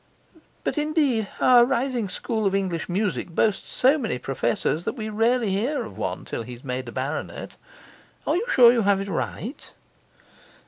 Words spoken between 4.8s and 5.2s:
that we